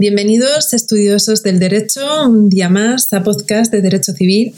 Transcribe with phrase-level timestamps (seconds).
[0.00, 4.54] Bienvenidos estudiosos del derecho, un día más a podcast de Derecho Civil.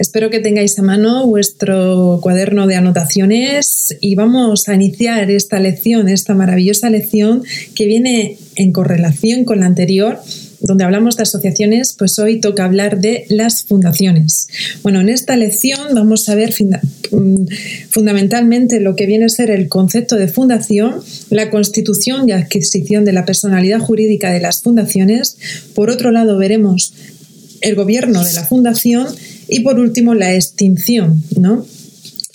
[0.00, 6.08] Espero que tengáis a mano vuestro cuaderno de anotaciones y vamos a iniciar esta lección,
[6.08, 7.44] esta maravillosa lección
[7.76, 10.18] que viene en correlación con la anterior
[10.62, 14.48] donde hablamos de asociaciones, pues hoy toca hablar de las fundaciones.
[14.82, 16.54] Bueno, en esta lección vamos a ver
[17.10, 17.46] mm,
[17.90, 23.12] fundamentalmente lo que viene a ser el concepto de fundación, la constitución y adquisición de
[23.12, 25.36] la personalidad jurídica de las fundaciones.
[25.74, 26.94] Por otro lado, veremos
[27.60, 29.06] el gobierno de la fundación
[29.48, 31.66] y por último la extinción, ¿no?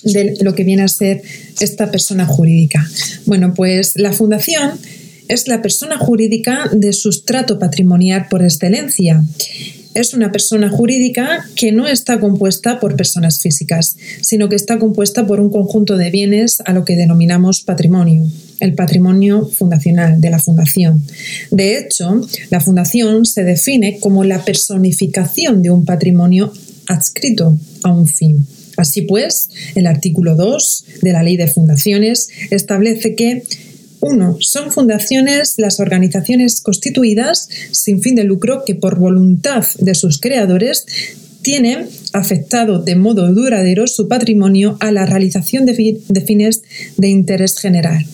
[0.04, 1.22] de lo que viene a ser
[1.60, 2.88] esta persona jurídica.
[3.26, 4.74] Bueno, pues la fundación
[5.28, 9.24] es la persona jurídica de sustrato patrimonial por excelencia.
[9.94, 15.26] Es una persona jurídica que no está compuesta por personas físicas, sino que está compuesta
[15.26, 18.24] por un conjunto de bienes a lo que denominamos patrimonio,
[18.60, 21.04] el patrimonio fundacional de la fundación.
[21.50, 26.54] De hecho, la fundación se define como la personificación de un patrimonio
[26.88, 28.46] adscrito a un fin.
[28.78, 33.42] Así pues, el artículo 2 de la Ley de Fundaciones establece que
[34.00, 40.20] uno, son fundaciones las organizaciones constituidas sin fin de lucro que por voluntad de sus
[40.20, 40.86] creadores
[41.42, 45.74] tienen afectado de modo duradero su patrimonio a la realización de,
[46.26, 46.62] fines
[46.98, 48.06] de interés general.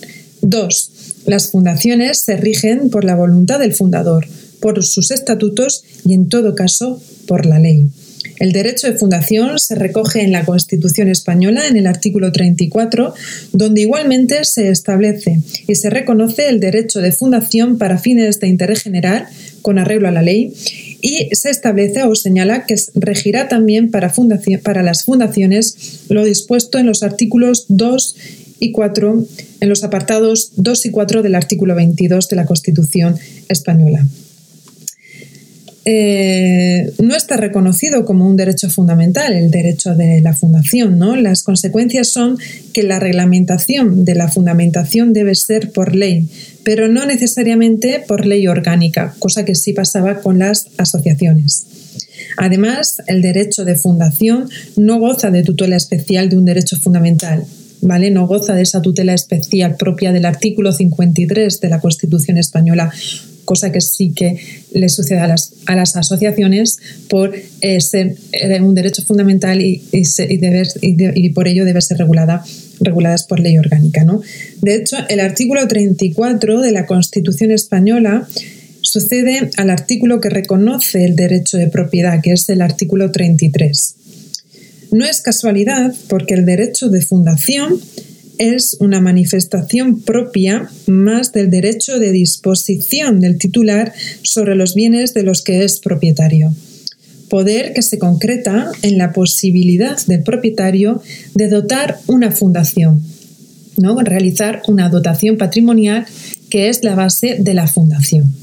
[0.42, 0.92] Dos,
[1.26, 4.28] las fundaciones se rigen por la voluntad del fundador,
[4.60, 7.88] por sus estatutos y en todo caso por la ley.
[8.40, 13.14] El derecho de fundación se recoge en la Constitución española en el artículo 34,
[13.52, 18.84] donde igualmente se establece y se reconoce el derecho de fundación para fines de interés
[18.84, 19.28] general
[19.62, 20.54] con arreglo a la ley
[21.02, 24.12] y se establece o señala que regirá también para,
[24.84, 28.16] las fundaciones lo dispuesto en los artículos 2
[28.60, 29.26] y 4,
[29.60, 33.16] en los apartados 2 y 4 del artículo 22 de la Constitución
[33.50, 34.06] española.
[35.86, 40.98] Eh, no está reconocido como un derecho fundamental el derecho de la fundación.
[40.98, 41.16] ¿no?
[41.16, 42.38] Las consecuencias son
[42.74, 46.30] que la reglamentación de la fundamentación debe ser por ley,
[46.64, 51.66] pero no necesariamente por ley orgánica, cosa que sí pasaba con las asociaciones.
[52.38, 57.44] Además, el derecho de fundación no goza de tutela especial de un derecho fundamental,
[57.82, 58.10] ¿vale?
[58.10, 62.92] No goza de esa tutela especial propia del artículo 53 de la Constitución española
[63.46, 64.40] cosa que sí que
[64.74, 67.34] le sucede a las, a las asociaciones por
[67.80, 72.44] ser eh, un derecho fundamental y, y, por ello debe ser regulada,
[72.80, 74.04] reguladas por ley orgánica.
[74.04, 74.22] ¿no?
[74.62, 78.28] De hecho, el artículo 34 de la Constitución española
[78.82, 83.96] sucede al artículo que reconoce el derecho de propiedad, que es el artículo 33.
[84.92, 87.80] No es casualidad porque el derecho de fundación
[88.38, 95.24] es una manifestación propia más del derecho de disposición del titular sobre los bienes de
[95.24, 96.54] los que es propietario.
[97.30, 101.02] Poder que se concreta en la posibilidad del propietario
[101.34, 103.02] de dotar una fundación,
[103.78, 104.00] ¿no?
[104.02, 106.06] realizar una dotación patrimonial
[106.50, 108.34] que es la base de la fundación.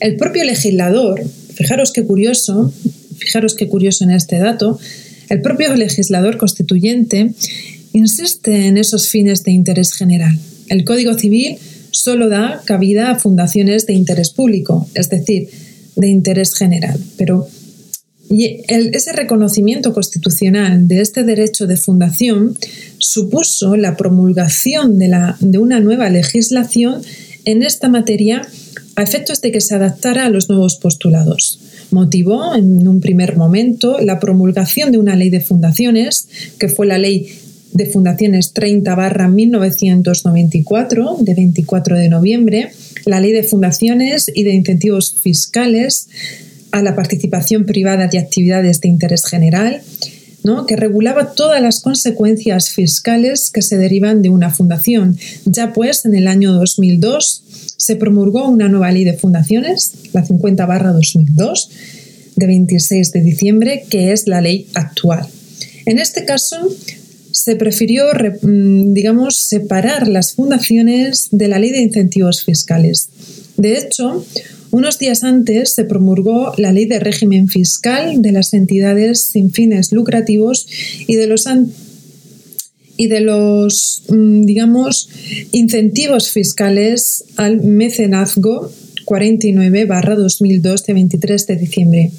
[0.00, 1.24] El propio legislador,
[1.54, 2.72] fijaros qué curioso,
[3.16, 4.78] fijaros qué curioso en este dato,
[5.28, 7.34] el propio legislador constituyente
[7.98, 10.38] insiste en esos fines de interés general.
[10.68, 11.58] El Código Civil
[11.90, 15.48] solo da cabida a fundaciones de interés público, es decir,
[15.96, 16.98] de interés general.
[17.16, 17.48] Pero
[18.30, 22.56] ese reconocimiento constitucional de este derecho de fundación
[22.98, 27.00] supuso la promulgación de, una nueva legislación
[27.46, 28.42] en esta materia
[28.96, 31.60] a efectos de que se adaptara a los nuevos postulados.
[31.90, 36.28] Motivó en un primer momento la promulgación de una ley de fundaciones,
[36.58, 37.28] que fue la ley
[37.72, 42.70] de Fundaciones 30 barra 1994 de 24 de noviembre,
[43.04, 46.08] la Ley de Fundaciones y de Incentivos Fiscales
[46.72, 49.82] a la participación privada de actividades de interés general,
[50.44, 50.66] ¿no?
[50.66, 55.18] que regulaba todas las consecuencias fiscales que se derivan de una fundación.
[55.44, 57.42] Ya pues, en el año 2002
[57.76, 61.70] se promulgó una nueva ley de fundaciones, la 50 barra 2002,
[62.36, 65.26] de 26 de diciembre, que es la ley actual.
[65.86, 66.56] En este caso,
[67.38, 68.04] se prefirió,
[68.42, 73.10] mm, digamos, separar las fundaciones de la ley de incentivos fiscales.
[73.56, 74.24] De hecho,
[74.72, 79.92] unos días antes se promulgó la ley de régimen fiscal de las entidades sin fines
[79.92, 80.66] lucrativos
[81.06, 81.46] y de los
[82.96, 85.08] y de los, mm, digamos,
[85.52, 88.72] incentivos fiscales al mecenazgo
[89.04, 89.86] 49
[90.16, 92.10] 2002 de 23 de diciembre.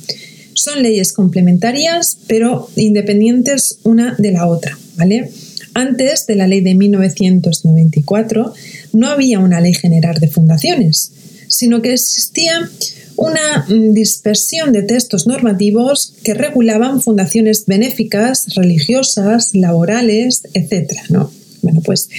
[0.53, 4.77] Son leyes complementarias, pero independientes una de la otra.
[4.99, 5.31] ¿Vale?
[5.73, 8.53] Antes de la ley de 1994
[8.93, 11.11] no había una ley general de fundaciones,
[11.47, 12.69] sino que existía
[13.15, 20.93] una mm, dispersión de textos normativos que regulaban fundaciones benéficas, religiosas, laborales, etc.
[21.09, 21.31] ¿no?
[21.61, 22.09] Bueno, pues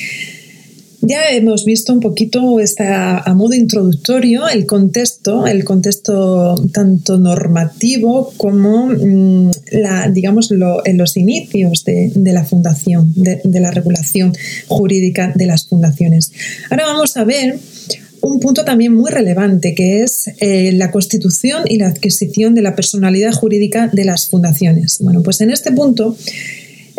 [1.02, 8.32] ya hemos visto un poquito esta, a modo introductorio el contexto, el contexto tanto normativo
[8.37, 14.32] como mm, la, digamos, en los inicios de, la fundación, de, la regulación
[14.69, 16.32] jurídica de las fundaciones.
[16.70, 17.58] Ahora vamos a ver
[18.23, 22.76] un punto también muy relevante, que es eh, la constitución y la adquisición de la
[22.76, 24.99] personalidad jurídica de las fundaciones.
[25.00, 26.17] Bueno, pues en este punto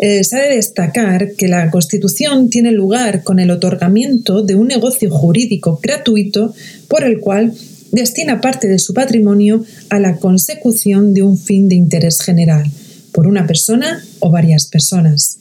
[0.04, 4.66] eh, se ha de destacar que la Constitución tiene lugar con el otorgamiento de un
[4.66, 6.52] negocio jurídico gratuito
[6.88, 7.54] por el cual
[7.92, 12.68] destina parte de su patrimonio a la consecución de un fin de interés general,
[13.12, 15.38] por una persona o varias personas.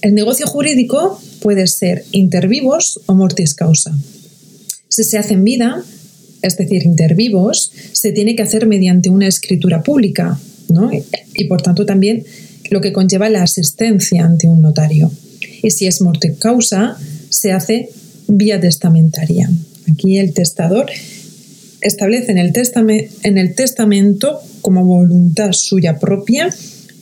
[0.00, 3.94] El negocio jurídico puede ser intervivos o mortis causa.
[4.88, 5.84] Si se hace en vida,
[6.40, 10.40] es decir, intervivos, se tiene que hacer mediante una escritura pública,
[10.70, 10.90] ¿no?
[11.34, 12.24] Y por tanto también
[12.72, 15.12] lo que conlleva la asistencia ante un notario.
[15.62, 16.96] Y si es morte causa,
[17.28, 17.90] se hace
[18.28, 19.50] vía testamentaria.
[19.90, 20.86] Aquí el testador
[21.80, 22.52] establece en el,
[23.22, 26.48] en el testamento como voluntad suya propia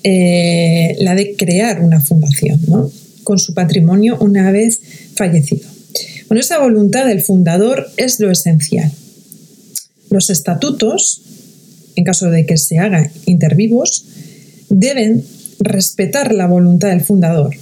[0.03, 2.59] eh, la de crear una fundación
[3.23, 4.81] con su patrimonio una vez
[5.15, 5.69] fallecido.
[6.29, 8.91] Bueno, esa voluntad del fundador es lo esencial.
[10.09, 11.23] Los estatutos,
[11.97, 14.07] en caso de que se haga intervivos,
[14.71, 15.23] deben
[15.61, 17.55] respetar la voluntad del fundador.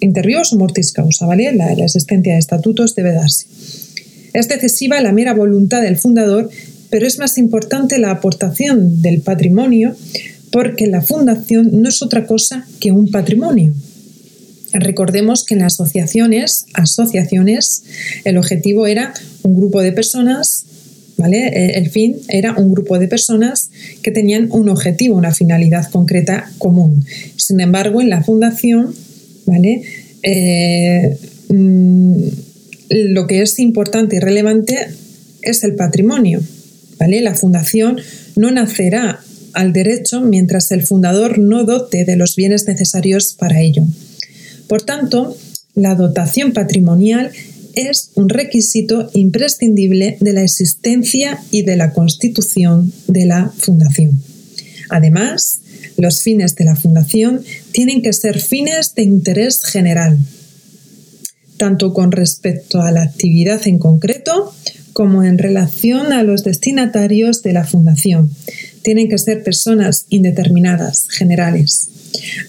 [0.00, 1.52] Intervivos o mortis causa, ¿vale?
[1.54, 3.46] La, existencia de estatutos debe darse.
[4.32, 6.50] Es decisiva la mera voluntad del fundador,
[6.90, 9.96] pero es más importante la aportación del patrimonio
[10.50, 13.72] porque la fundación no es otra cosa que un patrimonio.
[14.72, 17.84] Recordemos que en las asociaciones, asociaciones,
[18.24, 20.66] el objetivo era un grupo de personas
[21.18, 23.70] eh, el fin era un grupo de personas
[24.02, 27.04] que tenían un objetivo, una finalidad concreta común.
[27.36, 28.94] Sin embargo, en la fundación,
[29.46, 29.82] ¿vale?
[30.22, 31.16] Eh,
[31.48, 32.14] mm,
[32.90, 34.88] lo que es importante y relevante
[35.42, 36.40] es el patrimonio.
[36.98, 37.20] ¿vale?
[37.20, 38.00] La fundación
[38.36, 39.20] no nacerá
[39.52, 43.84] al derecho mientras el fundador no dote de los bienes necesarios para ello.
[44.68, 45.36] Por tanto,
[45.74, 47.30] la dotación patrimonial
[47.76, 54.20] es un requisito imprescindible de la existencia y de la constitución de la fundación.
[54.90, 55.60] Además,
[55.96, 60.18] los fines de la fundación tienen que ser fines de interés general,
[61.56, 64.52] tanto con respecto a la actividad en concreto
[64.92, 68.30] como en relación a los destinatarios de la fundación.
[68.82, 71.90] Tienen que ser personas indeterminadas, generales.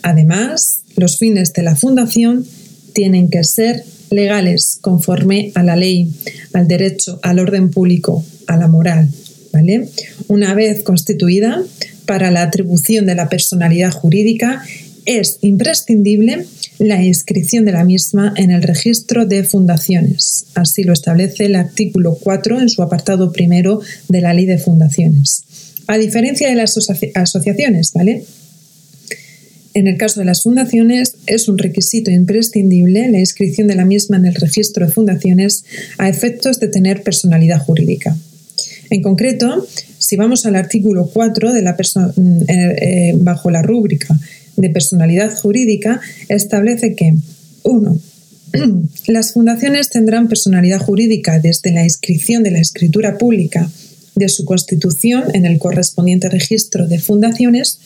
[0.03, 2.45] Además, los fines de la fundación
[2.93, 6.09] tienen que ser legales conforme a la ley,
[6.53, 9.09] al derecho, al orden público, a la moral.
[9.51, 9.89] ¿vale?
[10.27, 11.63] Una vez constituida,
[12.05, 14.63] para la atribución de la personalidad jurídica
[15.05, 16.45] es imprescindible
[16.79, 20.47] la inscripción de la misma en el registro de fundaciones.
[20.55, 25.43] Así lo establece el artículo 4 en su apartado primero de la ley de fundaciones.
[25.87, 26.77] A diferencia de las
[27.13, 28.25] asociaciones, ¿vale?
[29.75, 34.15] En el caso de las fundaciones, es un requisito imprescindible la inscripción de la misma
[34.15, 35.65] en el registro de fundaciones
[35.97, 38.15] a efectos de tener personalidad jurídica.
[38.89, 39.67] En concreto,
[39.99, 44.17] si vamos al artículo 4 de la mm, eh, eh, bajo la rúbrica
[44.55, 47.13] de personalidad jurídica, establece que
[47.63, 47.99] 1.
[49.07, 53.69] Las fundaciones tendrán personalidad jurídica desde la inscripción de la escritura pública
[54.15, 57.79] de su constitución en el correspondiente registro de fundaciones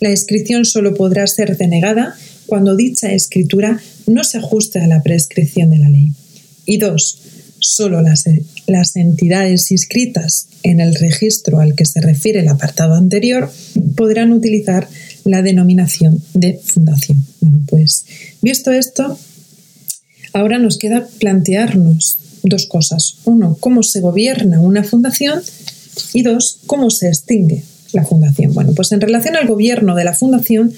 [0.00, 5.70] la inscripción solo podrá ser denegada cuando dicha escritura no se ajuste a la prescripción
[5.70, 6.12] de la ley.
[6.66, 7.18] Y dos,
[7.58, 8.24] solo las,
[8.66, 13.50] las entidades inscritas en el registro al que se refiere el apartado anterior
[13.96, 14.88] podrán utilizar
[15.24, 17.24] la denominación de fundación.
[17.40, 18.04] Bueno, pues
[18.42, 19.18] visto esto,
[20.32, 23.16] ahora nos queda plantearnos dos cosas.
[23.24, 25.42] Uno, cómo se gobierna una fundación
[26.12, 27.62] y dos, cómo se extingue
[27.94, 28.52] la fundación.
[28.54, 30.72] Bueno, pues en relación al gobierno de la fundación,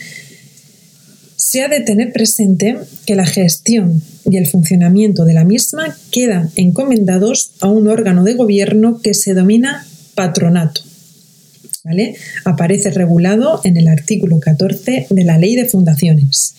[1.37, 6.51] se ha de tener presente que la gestión y el funcionamiento de la misma quedan
[6.57, 10.83] encomendados a un órgano de gobierno que se domina patronato.
[11.85, 12.17] ¿Vale?
[12.45, 16.57] Aparece regulado en el artículo 14 de la Ley de Fundaciones.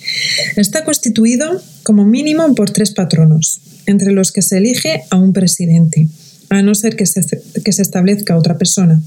[0.56, 6.08] Está constituido como mínimo por tres patronos, entre los que se elige a un presidente,
[6.50, 7.22] a no ser que se,
[7.64, 9.02] que se establezca otra persona.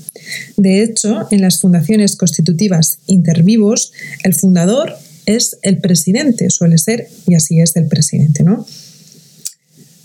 [0.57, 3.93] De hecho, en las fundaciones constitutivas intervivos,
[4.23, 4.95] el fundador
[5.27, 8.67] es el presidente, suele ser, y así es el presidente, ¿no?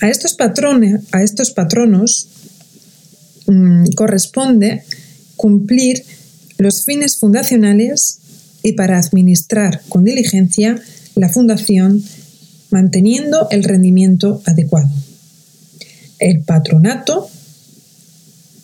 [0.01, 0.37] A estos,
[1.11, 2.27] a estos patronos
[3.47, 4.83] mm, corresponde
[5.35, 6.03] cumplir
[6.57, 8.19] los fines fundacionales
[8.61, 10.81] y para administrar con diligencia
[11.15, 12.03] la fundación
[12.71, 14.89] manteniendo el rendimiento adecuado.
[16.19, 17.29] El patronato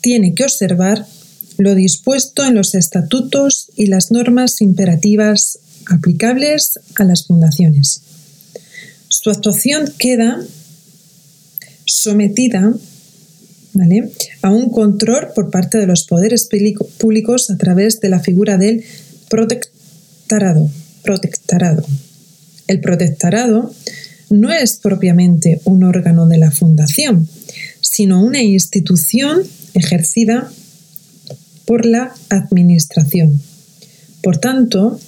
[0.01, 1.05] tiene que observar
[1.57, 8.01] lo dispuesto en los estatutos y las normas imperativas aplicables a las fundaciones.
[9.07, 10.39] Su actuación queda
[11.85, 12.73] sometida
[14.41, 16.49] a un control por parte de los poderes
[16.97, 18.83] públicos a través de la figura del
[19.29, 20.69] protectorado.
[21.03, 21.85] protectorado.
[22.67, 23.73] El protectorado
[24.31, 27.27] no es propiamente un órgano de la fundación,
[27.81, 29.41] sino una institución
[29.73, 30.51] ejercida
[31.65, 33.41] por la administración.
[34.23, 34.99] Por tanto,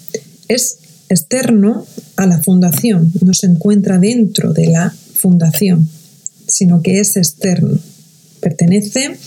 [0.48, 0.78] es
[1.10, 5.88] externo a la fundación, no se encuentra dentro de la fundación,
[6.48, 7.80] sino que es externo,
[8.40, 9.18] pertenece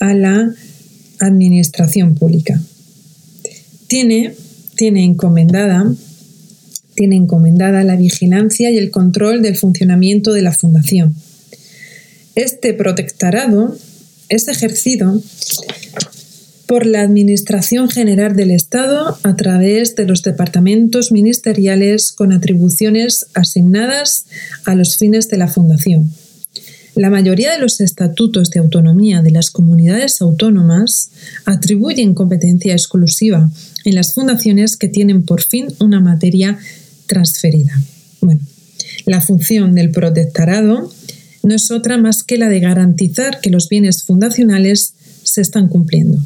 [0.00, 0.54] a la
[1.20, 2.60] administración pública.
[3.86, 4.34] Tiene,
[4.76, 5.92] tiene encomendada
[6.94, 11.14] tiene encomendada la vigilancia y el control del funcionamiento de la fundación.
[12.34, 13.76] Este protectorado
[14.28, 15.20] es ejercido
[16.66, 24.26] por la Administración General del Estado a través de los departamentos ministeriales con atribuciones asignadas
[24.64, 26.10] a los fines de la Fundación.
[26.94, 31.10] La mayoría de los estatutos de autonomía de las comunidades autónomas
[31.44, 33.50] atribuyen competencia exclusiva
[33.84, 36.58] en las fundaciones que tienen por fin una materia
[37.06, 37.72] transferida.
[38.20, 38.40] Bueno,
[39.06, 40.92] la función del protectorado
[41.42, 46.18] no es otra más que la de garantizar que los bienes fundacionales se están cumpliendo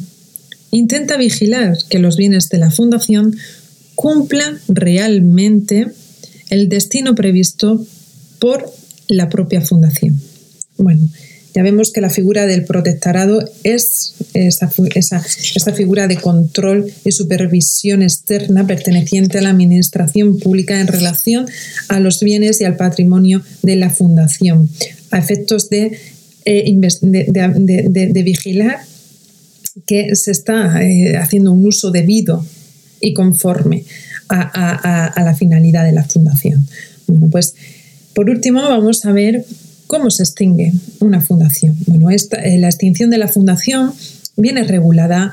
[0.71, 3.37] intenta vigilar que los bienes de la Fundación
[3.95, 5.89] cumplan realmente
[6.51, 7.85] el destino previsto
[8.39, 8.71] por
[9.09, 10.21] la propia Fundación.
[10.77, 11.09] Bueno,
[11.59, 18.03] ya vemos que la figura del protectorado es esa, esa, figura de control y supervisión
[18.03, 21.49] externa perteneciente a la administración pública en relación
[21.89, 24.71] a los bienes y al patrimonio de la fundación,
[25.11, 25.99] a efectos de,
[26.45, 28.79] eh, de vigilar
[29.85, 32.47] que se está eh, haciendo un uso debido
[33.01, 33.83] y conforme
[34.29, 36.69] a, la finalidad de la fundación.
[37.09, 37.57] Bueno, pues
[38.15, 39.45] por último vamos a ver
[39.89, 41.77] cómo se extingue una fundación.
[41.87, 43.93] Bueno, eh, la extinción de la fundación
[44.37, 45.33] viene regulada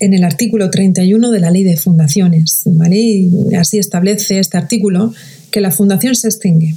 [0.00, 3.30] en el artículo 31 de la Ley de Fundaciones, ¿vale?
[3.56, 5.14] Así establece este artículo
[5.52, 6.74] que la fundación se extingue.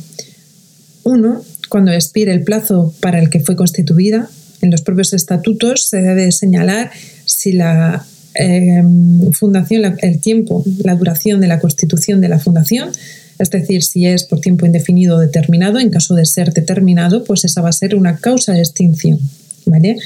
[1.04, 4.30] Uno, cuando expire el plazo para el que fue constituida,
[4.62, 6.92] en los propios estatutos se debe señalar
[7.26, 12.92] si la em, fundación, el tiempo, la duración de la constitución de la fundación,
[13.40, 17.46] es decir, si es por tiempo indefinido o determinado, en caso de ser determinado, pues
[17.46, 19.20] esa va a ser una causa de extinción,
[19.66, 19.98] ¿vale?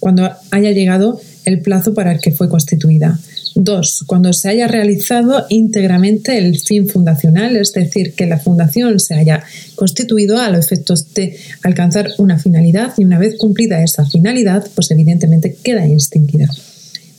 [0.00, 3.18] Cuando haya llegado el plazo para el que fue constituida.
[3.54, 9.14] Dos, cuando se haya realizado íntegramente el fin fundacional, es decir, que la fundación se
[9.14, 9.42] haya
[9.76, 14.90] constituido a los efectos de alcanzar una finalidad y una vez cumplida esa finalidad, pues
[14.90, 16.50] evidentemente queda extinguida.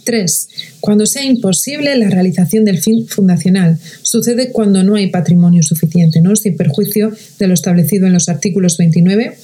[0.07, 0.47] Tres,
[0.79, 3.77] cuando sea imposible la realización del fin fundacional.
[4.03, 6.33] Sucede cuando no hay patrimonio suficiente, ¿no?
[6.37, 9.35] sin perjuicio de lo establecido en los artículos 29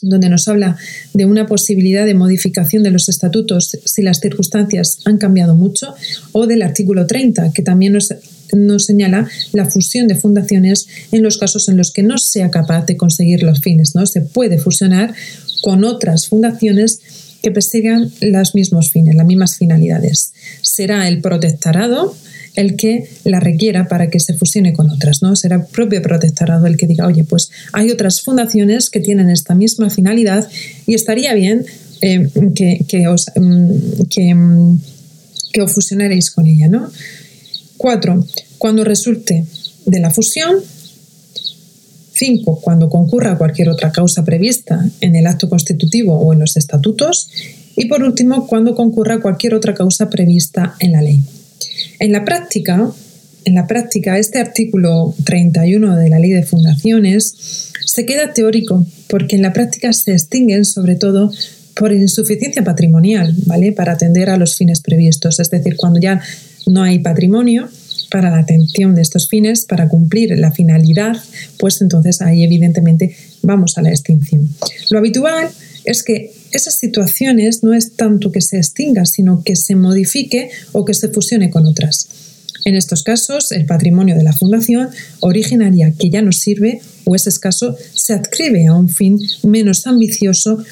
[0.00, 0.78] donde nos habla
[1.12, 5.92] de una posibilidad de modificación de los estatutos si las circunstancias han cambiado mucho,
[6.32, 8.14] o del artículo 30, que también nos,
[8.54, 12.86] nos señala la fusión de fundaciones en los casos en los que no sea capaz
[12.86, 13.94] de conseguir los fines.
[13.94, 14.06] ¿no?
[14.06, 15.12] Se puede fusionar
[15.60, 17.00] con otras fundaciones
[17.42, 20.32] que persigan los mismos fines, las mismas finalidades.
[20.62, 22.14] Será el protectorado
[22.58, 25.36] el que la requiera para que se fusione con otras, ¿no?
[25.36, 29.54] Será el propio protectorado el que diga, oye, pues hay otras fundaciones que tienen esta
[29.54, 30.48] misma finalidad
[30.84, 31.64] y estaría bien
[32.00, 32.28] eh,
[32.88, 33.72] que, os, mm,
[34.34, 34.80] mm,
[35.52, 36.90] que, os fusionaréis con ella, ¿no?
[37.76, 38.26] Cuatro,
[38.58, 39.44] cuando resulte
[39.86, 40.56] de la fusión,
[42.18, 47.30] Cinco, cuando concurra cualquier otra causa prevista en el acto constitutivo o en los estatutos.
[47.76, 51.22] Y por último, cuando concurra cualquier otra causa prevista en la ley.
[52.00, 52.90] En la práctica,
[53.44, 59.36] en la práctica, este artículo 31 de la Ley de Fundaciones se queda teórico porque
[59.36, 61.30] en la práctica se extinguen sobre todo
[61.74, 63.72] por insuficiencia patrimonial, ¿vale?
[63.72, 66.20] Para atender a los fines previstos, es decir, cuando ya
[66.66, 67.68] no hay patrimonio
[68.10, 71.16] para la atención de estos fines, para cumplir la finalidad,
[71.58, 74.48] pues entonces ahí evidentemente vamos a la extinción.
[74.90, 75.48] Lo habitual
[75.84, 80.84] es que esas situaciones no es tanto que se extinga, sino que se modifique o
[80.84, 82.08] que se fusione con otras.
[82.64, 87.26] En estos casos, el patrimonio de la fundación originaria que ya no sirve o es
[87.26, 90.62] escaso se adscribe a un fin menos ambicioso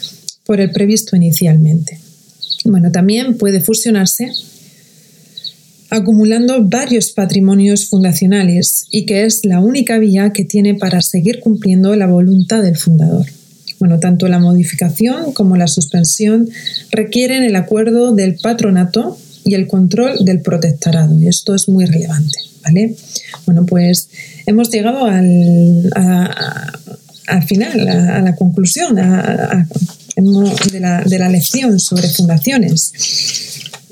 [0.44, 1.98] por el previsto inicialmente.
[2.64, 4.30] Bueno, también puede fusionarse
[5.90, 11.94] acumulando varios patrimonios fundacionales y que es la única vía que tiene para seguir cumpliendo
[11.96, 13.26] la voluntad del fundador.
[13.78, 16.48] Bueno, tanto la modificación como la suspensión
[16.90, 21.20] requieren el acuerdo del patronato y el control del protectorado.
[21.20, 22.96] Y esto es muy relevante, ¿vale?
[23.44, 24.08] Bueno, pues
[24.46, 25.90] hemos llegado al,
[27.46, 29.02] final, a, la conclusión de,
[30.80, 32.92] la, lección sobre fundaciones.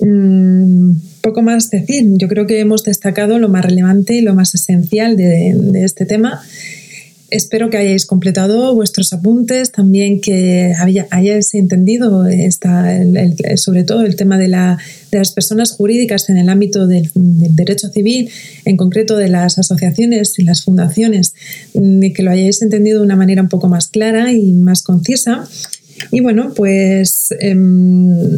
[0.00, 0.92] Mm,
[1.24, 2.04] poco más decir.
[2.18, 6.40] Yo creo que hemos destacado lo más relevante y lo más esencial de, este tema
[7.30, 10.72] Espero que hayáis completado vuestros apuntes, también que
[11.10, 12.26] hayáis entendido
[13.56, 18.30] sobre todo el tema de, las personas jurídicas en el ámbito del, derecho civil,
[18.66, 21.34] en concreto de las asociaciones y las fundaciones,
[21.72, 25.48] y que lo hayáis entendido de una manera un poco más clara y más concisa.
[26.12, 28.36] Y bueno, pues em,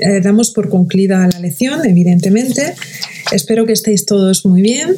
[0.00, 2.74] eh, damos por concluida la lección, evidentemente.
[3.32, 4.96] Espero que estéis todos muy bien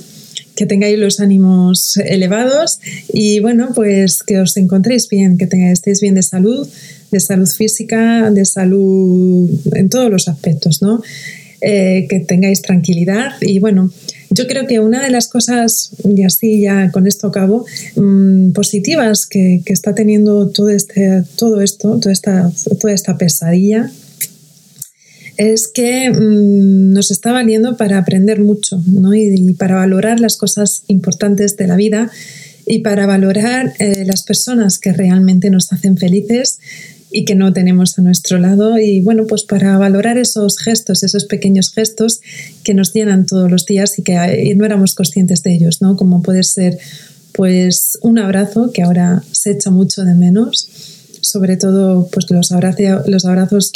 [0.59, 2.81] que tengáis los ánimos elevados
[3.13, 6.67] y bueno, pues que os encontréis bien, que estéis bien de salud,
[7.13, 11.01] de salud física, de salud en todos los aspectos, ¿no?
[11.61, 13.93] Eh, que tengáis tranquilidad y bueno,
[14.31, 17.65] yo creo que una de las cosas, y así ya con esto acabo,
[17.97, 23.91] mm, positivas que, que, está teniendo todo, este, todo esto, toda esta, toda esta pesadilla
[25.39, 28.83] es que mm, nos está valiendo para aprender mucho
[29.15, 32.11] y, para valorar las cosas importantes de la vida
[32.67, 36.59] y para valorar eh, las personas que realmente nos hacen felices
[37.11, 38.79] y que no tenemos a nuestro lado.
[38.79, 42.21] Y bueno pues para valorar esos gestos esos pequeños gestos
[42.65, 45.97] que nos llenan todos los días y que eh, no éramos conscientes de ellos no
[45.97, 46.79] como puede ser
[47.33, 50.69] pues un abrazo que ahora se echa mucho de menos
[51.21, 52.51] sobre todo pues los
[53.25, 53.73] abrazos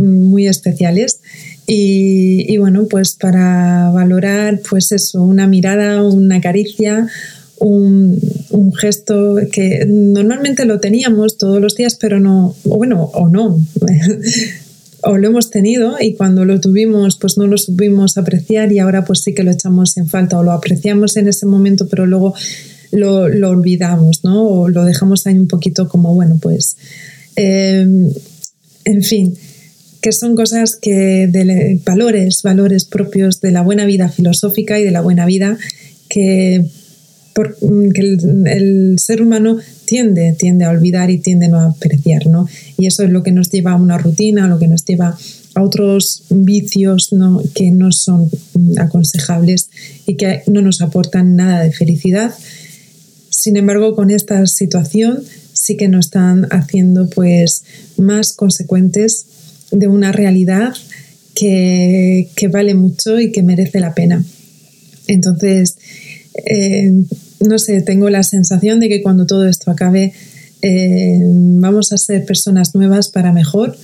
[0.00, 1.20] muy especiales.
[1.66, 7.06] Y, bueno, pues para valorar, pues eso, una mirada, una caricia,
[7.58, 8.18] un,
[8.80, 13.60] gesto que normalmente lo teníamos todos los días, pero no, o bueno, o no.
[15.02, 19.04] o lo hemos tenido y cuando lo tuvimos pues no lo supimos apreciar y ahora
[19.04, 22.34] pues sí que lo echamos en falta o lo apreciamos en ese momento pero luego
[22.92, 24.46] lo, olvidamos ¿no?
[24.46, 26.76] o lo dejamos ahí un poquito como bueno pues
[27.36, 27.86] eh,
[28.84, 29.34] en fin
[30.00, 34.90] que son cosas que de valores, valores propios de la buena vida filosófica y de
[34.90, 35.58] la buena vida
[36.08, 36.64] que,
[37.94, 42.46] el, ser humano tiende, tiende a olvidar y tiende no a apreciar, ¿no?
[42.76, 45.16] Y eso es lo que nos lleva a una rutina, lo que nos lleva
[45.54, 47.42] a otros vicios ¿no?
[47.54, 48.30] que no son
[48.78, 49.70] aconsejables
[50.06, 52.34] y que no nos aportan nada de felicidad.
[53.30, 57.64] Sin embargo, con esta situación sí que nos están haciendo pues
[57.96, 59.26] más consecuentes
[59.70, 60.74] de una realidad
[61.34, 64.24] que, vale mucho y que merece la pena.
[65.06, 65.76] Entonces,
[66.46, 66.92] eh,
[67.40, 70.12] no sé, tengo la sensación de que cuando todo esto acabe
[70.62, 73.76] eh, vamos a ser personas nuevas para mejor,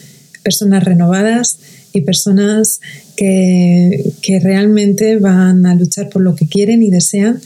[0.42, 1.58] personas renovadas
[1.92, 2.80] y personas
[3.16, 7.40] que, realmente van a luchar por lo que quieren y desean.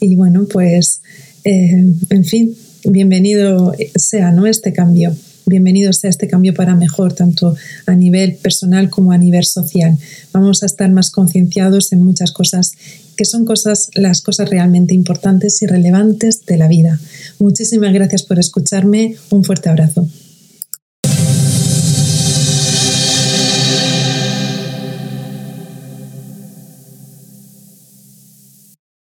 [0.00, 1.02] Y bueno, pues,
[1.44, 4.46] eh, en fin, bienvenido sea ¿no?
[4.46, 5.14] este cambio
[5.50, 9.98] bienvenidos a este cambio para mejor, tanto a nivel personal como a nivel social.
[10.32, 12.74] Vamos a estar más concienciados en muchas cosas
[13.16, 16.98] que son cosas, las cosas realmente importantes y relevantes de la vida.
[17.40, 19.16] Muchísimas gracias por escucharme.
[19.30, 20.08] Un fuerte abrazo.